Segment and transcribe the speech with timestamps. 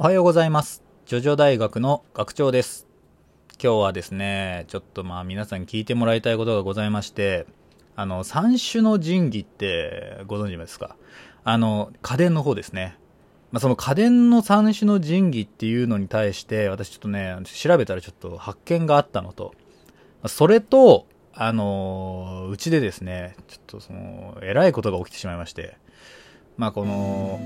[0.00, 0.84] おはようございます。
[1.06, 2.86] ジョジョ大学の学長です。
[3.60, 7.48] 今日はですね、ちょっとまあ皆さん聞いてもらいたいことがございまして、
[7.96, 10.94] あの、三種の神器ってご存知ですか？
[11.42, 12.96] あの、家電の方ですね。
[13.50, 19.52] まあ、その家電の三種の神器っていうのに対して、私ちょっとね、調べたらちょっと発見があったのと、
[20.28, 25.76] それと、あのうちでですね、ちょっとその、えらいことが起きてしまいまして、
[26.56, 27.40] まあこの、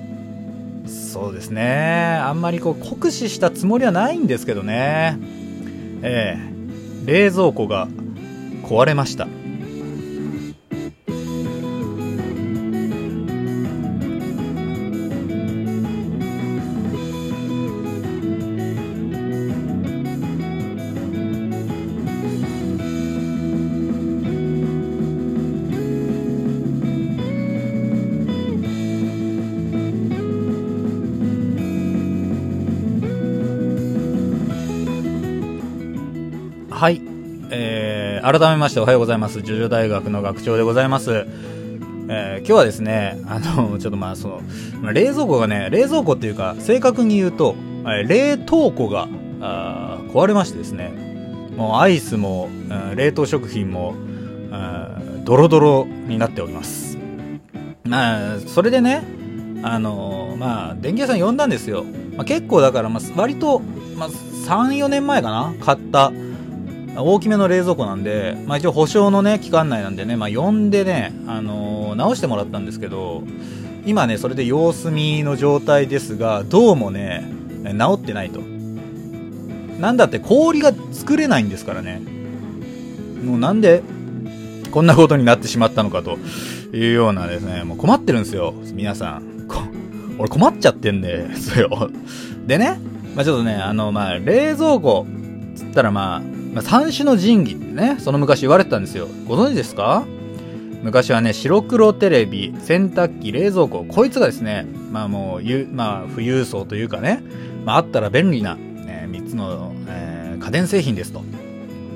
[0.87, 2.19] そうですね。
[2.23, 5.19] あんまりこう酷使したつもりはないんですけどね。
[6.03, 6.53] ええ
[7.05, 7.89] 冷蔵庫が
[8.63, 9.27] 壊れました。
[36.83, 37.01] はい。
[37.53, 39.41] えー、改めましておはようございます。
[39.41, 41.29] ジョジョ大学の学長でございます。
[42.09, 44.41] えー、今日はですね、あの、ちょっとまあその、
[44.81, 49.07] ま冷蔵庫がね、冷蔵庫っていうか、正確に言うと、えー冷凍庫が、
[49.41, 53.95] あ壊れましてですね、もうアイスも、うん冷凍食品も、う
[54.53, 56.99] んドロドロになっております。
[57.85, 59.05] まあ、それでね、
[59.63, 61.85] あのまあ、電気屋さん呼んだんですよ。
[62.17, 63.61] まあ、結構だから、まあ、割と、
[63.97, 66.11] まあ、3、4年前かな買った、
[66.97, 73.23] 大きめの冷蔵庫なんで、まあ一応保証のね、期間内なんでね、まあ呼んでね、あのー直してもらったんですけど、
[73.85, 77.25] 今ね、それで様子見の状態ですが、どうもね、
[77.65, 78.41] 治ってないと。
[79.79, 82.01] なんだって氷が作れないんですからね。
[83.25, 83.83] もうなんで、
[84.71, 86.19] こんなことになってしまったのかと
[86.75, 89.47] いうようなですね、もう困ってるんですよ、皆さん。
[89.49, 89.63] こ
[90.19, 91.91] 俺困っちゃってんですよ。
[92.47, 92.79] でね、
[93.15, 95.07] まあちょっとね、あの、まあ冷蔵庫、
[95.57, 99.09] つったらまあ、まあ、三種の神器ね、その昔言われてたんですよ。
[99.27, 100.05] ご存知ですか？
[100.83, 107.23] 昔はね、白黒テレビ、洗濯機、冷蔵庫、こいつがですね、まあもう、ゆまあ、富裕層というかね、
[107.65, 111.23] まああったら便利な、え3つの、えー家電製品ですと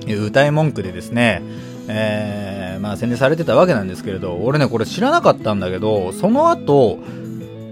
[0.06, 1.42] いう歌い文句でですね、
[1.88, 7.00] えーまあ宣伝されてたわけなんですけれど、俺ね、これ知らなかったんだけど、その後、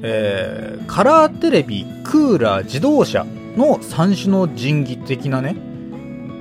[0.02, 3.24] えーカラーテレビ、クーラー、自動車
[3.56, 5.54] の三種の神器的なね、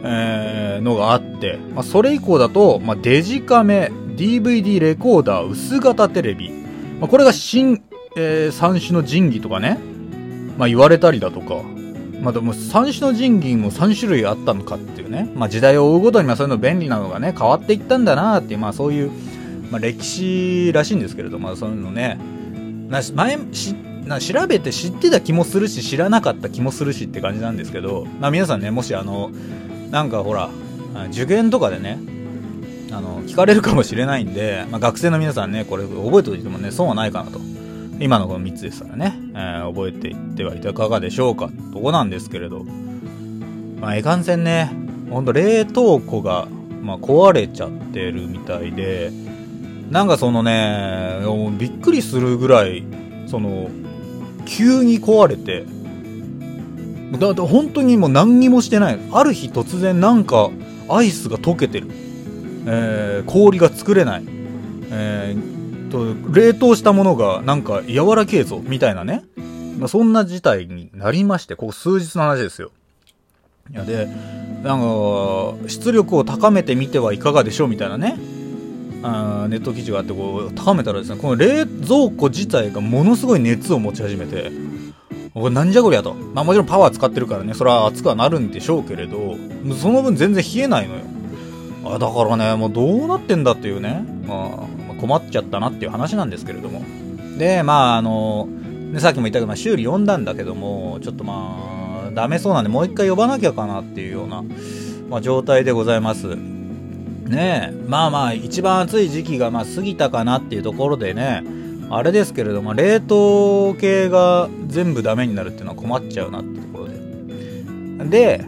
[0.04, 6.52] えーのがあって、まあ、それ以降だと、まあ、デジカメ、DVD レコーダー、薄型テレビ、
[7.00, 7.84] まあ、これが新、
[8.16, 9.80] えー三種の神器とかね、
[10.58, 11.62] まあ、言われたりだとか、
[12.22, 19.12] まあ、でも三種の神器も3種類あったのかっていうね、まあ、時代を追うごとにまあそういうの便利なのがね、変わっていったんだなっていう、まあ、そういう、
[19.72, 22.20] まあ、歴史らしいんですけれども、まあ、そういうのね、
[22.90, 23.76] な前し
[24.06, 29.32] な調べて知ってた気もするし知らなかった気もするしって感じなんですけど、まあ、皆さんねもしあの
[29.94, 30.50] なんかほら
[31.12, 32.00] 受験とかでね
[32.92, 37.40] あの聞かれるかもしれないんで、まあ、学生の皆さんねこれ覚えておいてもね損はないかなと。
[38.00, 41.52] 今のこの3つですからね、えー覚えていってはいかがでしょうか。
[41.72, 42.66] とこなんですけれど。
[43.80, 44.72] まあいかんせんね
[45.12, 46.48] ほんと冷凍庫が、
[46.82, 49.12] まあ、壊れちゃってるみたいで
[49.92, 51.20] なんかそのね
[51.60, 52.84] びっくりするぐらい
[53.28, 53.70] その
[54.46, 55.66] 急に壊れて
[57.20, 59.00] だって本当にもう何にもしてない。
[59.12, 60.50] ある日突然なんか
[60.90, 61.88] アイスが溶けてる、
[62.66, 64.26] えー氷が作れない、
[64.92, 65.54] えー
[65.94, 69.24] と冷凍したものがなんか柔らけえぞみたいなね、
[69.78, 72.72] まあ、そんな事態になりましてここ数日の話ですよ。
[73.72, 74.08] いやで
[74.64, 78.18] なんか出力を高めてみてはいかがでしょうみたいなね。
[79.04, 84.52] あネット記事があってこう高めたらですねこの冷蔵庫自体がものすごい熱を持ち始めて。
[85.34, 87.54] これなんじゃこりゃと、まあ、もちろんパワー使ってるからね。
[87.54, 89.36] それは熱くはなるんでしょうけれど
[89.82, 91.02] その分全然冷えないのよ。
[91.86, 96.84] あだからねもうどうなってんだっていうね、まあ、困っちゃったなっていう話なんですけれども。
[97.38, 98.48] でまああの
[99.00, 104.44] さっきも言ったけど、まあ、修理呼んだんだけどもちょっとまあダメそうなんでもう一回呼ばなきゃかなっていうような、
[105.10, 106.36] まあ、状態でございます。
[107.26, 111.44] ねえまあまあ一番暑い時期がまあ過ぎたかなっていうところでね
[111.96, 118.38] あれですけれども冷凍系が全部ダメになるっていうのは困っちゃうなってところで。
[118.38, 118.46] で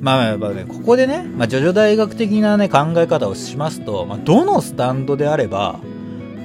[0.00, 5.80] まあやっぱねここでね、まあ、ジョジョ大学的なね考え方をしますと、まあ、どのスタンドであれば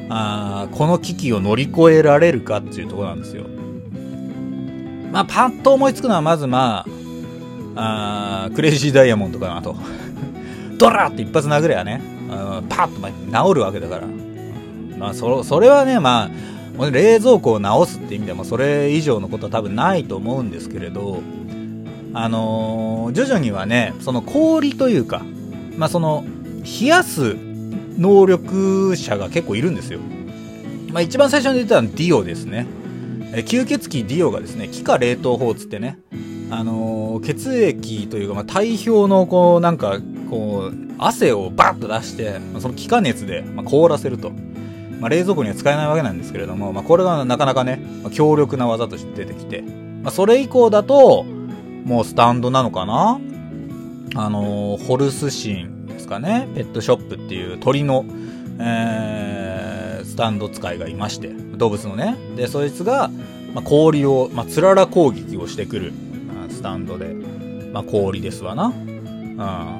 [0.10, 3.46] あこの危機を乗り越えられるかっていうところなんですよ。
[5.12, 6.86] まあパッと思いつくのはまずま
[7.76, 9.76] ああクレイジーダイヤモンドかなと。
[10.78, 12.02] ドラーって一発殴ればね、
[12.70, 13.02] パッと
[13.50, 14.08] 治るわけだから。
[15.00, 16.30] まあ、そそれはね、ま
[16.78, 21.22] あ、冷蔵庫を直すって意味でもそれ以上のことは多分ないと思うんですけれど、
[22.14, 25.24] あのー、徐々にはね、その氷というか、
[25.78, 26.26] まあ、その、
[26.82, 27.36] 冷やす
[27.98, 30.00] 能力者が結構いるんですよ。
[30.92, 32.66] まあ、一番最初に出たのはディオですね。
[33.32, 36.00] 吸血鬼ディオがですね、気化冷凍法つってね、
[36.50, 40.00] あのー、血液というか、まあ、体表のこう、なんか、
[40.30, 44.32] こう、汗をバッと出して、その気化熱で、凍らせると。
[45.00, 51.24] まあ、冷蔵庫には使えないわけなんですけれども、まあ、これがなかなかね、まあ強力な技として出てきて、まあ、それ以降だと、
[51.86, 53.20] もうスタンドなのかな？
[54.16, 58.04] あのー、ホルスシンですかね、ペットショップっていう鳥の、
[58.60, 62.18] えー、スタンド使いがいまして、動物のね。
[62.36, 63.10] で、そいつが、
[63.54, 65.94] まあ、氷を、まあ、つらら攻撃をしてくる、
[66.34, 67.16] まあスタンドで、
[67.72, 68.74] まあ、氷ですわな。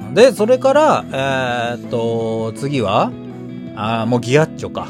[0.06, 0.14] うん。
[0.14, 1.04] で、それから、
[1.76, 3.12] えー、っと、次は、
[3.76, 4.88] あもうギアッチョか。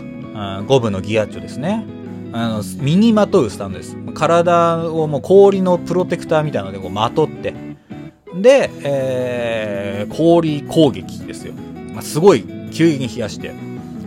[0.66, 1.84] 5部のギアッチョですね。
[2.32, 3.96] あの、身にまとうスタンドです。
[4.14, 7.54] 体をもう氷のプロテクターみたいなのでこうまとって、
[8.34, 11.54] で、えー、氷攻撃ですよ。
[11.92, 13.52] まあ、すごい急激に冷やして、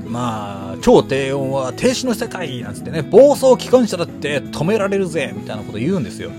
[0.07, 6.31] まあ、超低温は停止の世界なんつってね、暴走機関車だって止められるぜみたいなこと言うんですよ。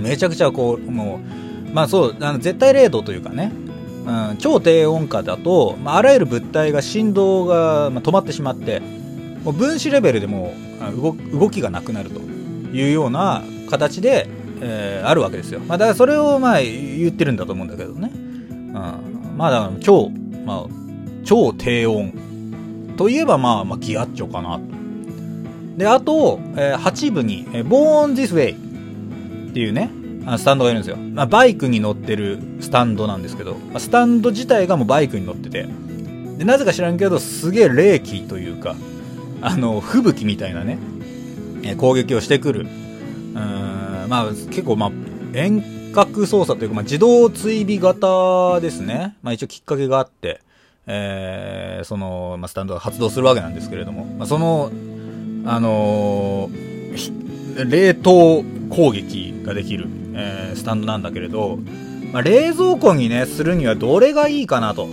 [0.00, 1.20] めちゃくちゃこう、も
[1.70, 3.52] う、まあそう、あの絶対0度というかね、
[4.06, 8.82] うん、超低温下だと、まあ、あらゆる物体が振動が、まあ、止まってしまって、
[9.46, 10.52] もう分子レベルでも
[11.32, 14.28] 動きがなくなるというような形で、
[14.60, 15.60] えー、あるわけですよ。
[15.60, 18.10] まあ、だからそれをまあ言ってるんだと思うんだけどね。
[18.12, 18.14] う
[18.52, 20.10] ん、まあだから超、
[20.44, 20.66] まあ、
[21.24, 24.62] 超低温といえばまあ、まあ、ギアッチョかなと。
[25.76, 29.90] で、あと、えー、8部に、えー、Born This Way っていうね、
[30.38, 30.96] スタンドがいるんですよ。
[30.96, 35.68] まあ、バイクに乗ってるスタンドなんですけど、スタンド自体がもうバイクに乗ってて、
[36.38, 38.74] で、なぜか知らんけど、すげえ冷気というか、
[39.40, 40.78] あの、吹雪みたいなね、
[41.76, 42.60] 攻撃をしてくる。
[42.60, 44.92] うん、まあ、結構まあ、
[45.34, 49.16] 遠隔操作というか、まあ、自動追尾型ですね。
[49.22, 50.40] まあ、一応きっかけがあって、
[50.86, 54.70] えー、その、まあ、スタンドが発動するわけなんですけれども、まあ、その、
[55.46, 61.58] あのー、冷凍攻撃ができる、えー、スタンドなんだけれど、
[62.12, 64.88] まあ、冷蔵庫にね、するにはどれがいいかなと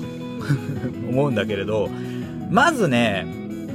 [1.09, 1.89] 思うんだけれど、
[2.49, 3.25] まずね、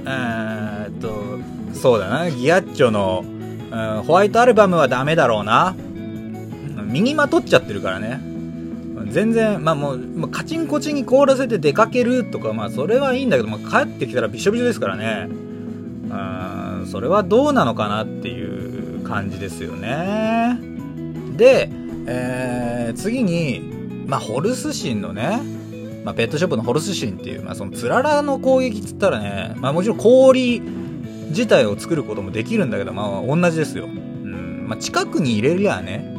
[0.08, 1.38] え、っと、
[1.74, 5.76] そうだな、ギアッチョの、うん、ホワイトアルバムはダメだろうな。
[6.86, 8.20] 身にまとっちゃってるからね。
[9.10, 15.28] 全然、まあもう、カチンコチンに凍らせて出かけるとか、まあそれはいいんだけど、まあ、帰ってきたらびしょびしょですからね。
[15.30, 20.58] うん、それはどうなのかなっていう感じですよね。
[21.36, 21.70] で、
[22.06, 25.40] えー、次に、まあホルスシンのね、
[26.08, 33.84] まあ、ペットショップのホルスシンっていう、まあ、そのつららの攻撃っつったらね、まあ、もちろん氷自体を作ることもできるんだけど、まあ、同じですよ。
[33.84, 34.64] うん。
[34.66, 36.16] まあ、近くに入れりゃね、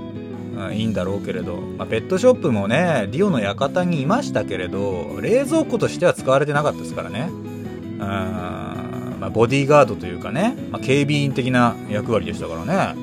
[0.56, 7.28] うん、いいんだろうけれど、まあ、ペットショップもね、ディオの館にいましたけれど、冷蔵庫としては使われてなかったですからね。
[7.32, 7.98] うん。
[7.98, 13.02] まあ、ボディーガードというかね、まあ、警備員的な役割でしたからね。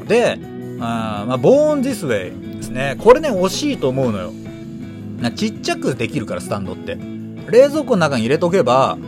[0.00, 0.38] うん、で、
[0.80, 2.96] あまあ、ボーン・ディスウェイですね。
[2.98, 4.34] これね、惜しいと思うのよ。
[5.22, 6.98] なちっちゃくできるから、スタンドって。
[7.50, 8.98] 冷蔵庫の中に入れとけば、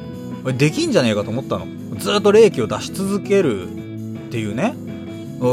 [0.57, 1.67] できんじゃねえかと思ったの。
[1.99, 3.69] ずっと冷気を出し続けるっ
[4.31, 4.75] ていうね。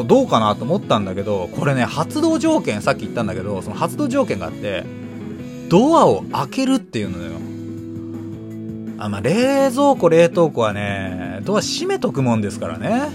[0.07, 4.85] どうかなと思ったんだけど、これね、発動条件、さっき言ったんだけど、その発動条件があって、
[5.69, 7.31] ドアを開けるっていうのよ。
[8.99, 13.09] あ、まあ、冷蔵庫、冷凍庫はね、ドア閉めとくもんですからね。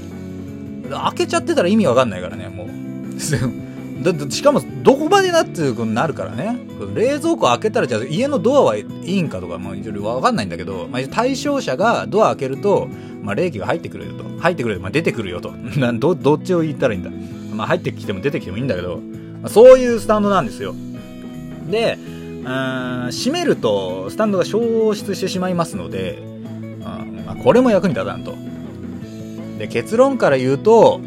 [0.90, 2.68] 開けちゃってたら意味わかんないからね、もう。
[4.12, 6.56] だってしかもどこまでなっていうことになるからね。
[6.94, 12.88] 冷蔵庫開けたらじゃあ家のドアはいいんかとかもいろいろ分かんないんだけど、まあ、対象者がドア開けると、
[13.22, 14.24] まあ、冷気が入ってくるよと。
[14.38, 15.52] 入ってくるよ、まあ、出てくるよと。
[15.98, 17.10] どどっちを言ったらいいんだ、
[17.52, 19.00] まあ、入ってきても出てきてもいいんだけど、
[19.42, 20.74] まあ、そういうスタンドなんですよ。
[21.68, 21.98] で
[22.44, 28.34] 閉めるとスタンドが消失してしまいますので、うんまあ、これも役に立たんと。
[29.58, 31.00] で結論から言うと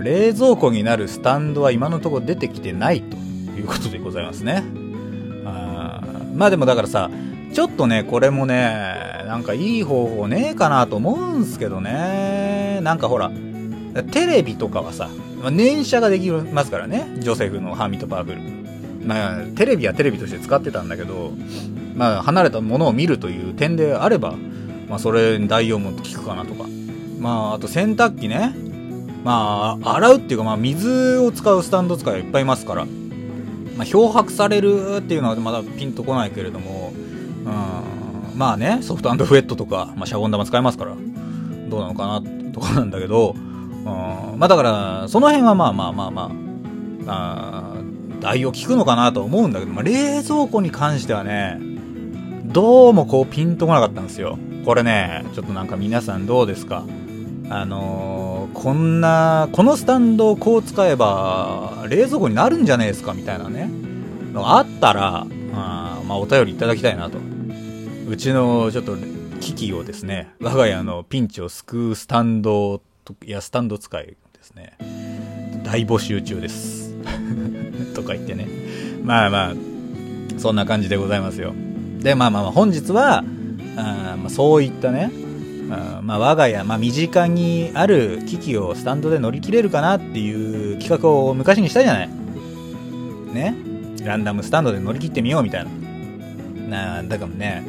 [0.00, 4.64] 冷蔵庫になるスタンドは今のところ出てきてないということでございますね。
[5.44, 6.02] あ
[6.34, 7.10] まあでもだからさ、
[7.52, 12.80] ちょっとね、これもね、なんかいい方法ねえかなと思うんすけどね。
[12.82, 13.30] なんかほら、
[14.12, 15.08] テレビとかはさ、
[15.50, 17.06] 念写ができますからね。
[17.18, 18.38] ジョセフのハーミットパワフル。
[19.04, 21.32] まあ、テレビはテレビとして使ってたんだけど、
[21.94, 24.34] まあ、離れたものを見るという点であれば、
[24.88, 26.64] まあ、それに代用も効くかなとか。
[27.18, 28.54] まあ、あと洗濯機ね。
[29.24, 32.86] まあ、洗うっていうか、まあ、水を使うスタンド使いはいっぱいいますから、
[33.76, 36.92] まあ、漂白されるっていうのはまだピンとこないけれども、
[37.44, 40.94] うん、まあね、ソフトフェットとか、まあ、シャボン玉使いますから、
[41.68, 42.22] どうなのかな
[42.52, 43.84] とかなんだけど、うん、
[44.38, 46.30] まあだから、その辺はまあまあまあま
[47.06, 47.76] あ、あ
[48.20, 51.58] 代用聞くのかなと思うんだけど、まあ、冷蔵庫に関してはね、
[52.44, 54.38] どうもこうピンとこなかったんですよ。
[54.64, 56.84] これね、ちょっとなんか皆さんどうですか？
[57.50, 63.68] あのー、こんな、このスタンドをこう使えば、冷蔵庫になるんじゃねえですかみたいなね、
[64.32, 67.18] のがあったら、あまあ、お便りいただきたいなと。
[68.08, 68.96] うちの、ちょっと、
[69.40, 72.82] 危機をですね、我が家のピンチを救うスタンド
[73.24, 74.76] いや、スタンド使いですね、
[75.64, 76.94] 大募集中です。
[77.94, 78.46] とか言ってね。
[79.02, 79.54] まあまあ、
[80.38, 81.52] そんな感じでございますよ。
[81.98, 83.24] で、まあまあまあ、本日は、
[83.76, 85.10] あまあ、そういったね、
[86.02, 92.08] まあ、我が家、まあ、身近にある危機をスタンドで乗り切れるかなっていう企画を昔にしたじゃない。
[93.32, 93.54] ね？
[94.04, 95.64] ランダムスタンドで乗り切ってみようみたい
[96.68, 97.02] な。
[97.02, 97.64] なだからね、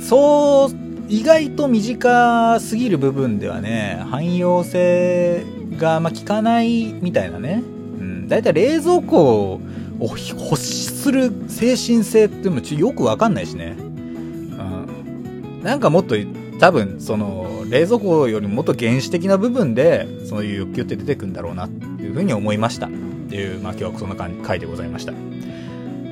[0.00, 0.76] そう、
[1.08, 5.44] 意外と短すぎる部分ではね、汎用性
[5.78, 7.62] が、ま、効かないみたいなね。
[7.98, 8.28] うん。
[8.28, 9.60] だいたい冷蔵庫を
[10.00, 13.76] 欲する精神性ってもよくわかんないしね。
[13.78, 15.62] うん。
[15.62, 16.16] なんかもっと
[16.58, 22.86] 多分、その、冷蔵庫よりもっと原始的な部分で、そういう欲求って出てくんだろうな、っていうふうに思いました。
[22.86, 22.90] っ
[23.28, 25.12] ていう、まあ今日はそんな回でございました。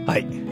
[0.07, 0.45] はい。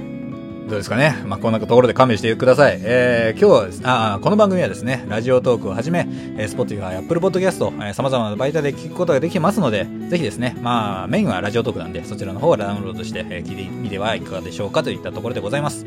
[0.73, 1.23] どうですかね。
[1.27, 2.79] まあ、こんなところで勘弁してください。
[2.83, 6.09] えー、今日はです、あこの番組はですね、ラジオトークをはじめ、
[6.39, 15.85] えー、Spotify、Apple Podcast、えー、様々な媒体で聞くことができますので、ぜひですね、まあ、メインはラジオトークなんで、そちらの方をダウンロードして、えー、聞いてみてはいかがでしょうかといったところでございます。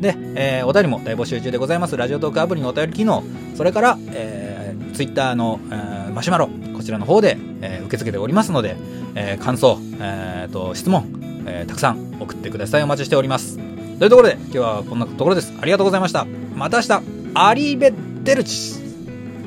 [0.00, 1.96] で、えー、お便りも大募集中でございます。
[1.96, 3.22] ラジオトークアプリのお便り機能、
[3.56, 8.76] それから、えー、Twitter の、えー、マシュマロ、こちらの方で、えー、受け付けておりますので、
[9.14, 12.82] えー、感想、えー、と、質問、えー、たくさん送ってください。
[12.82, 13.58] お待ちしております。
[13.98, 15.52] というところで、今日はこんなところです。
[15.60, 16.26] ありがとうございました。
[16.54, 17.02] また明日、
[17.34, 18.74] アリーベッデルチ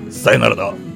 [0.10, 0.89] さよならだ。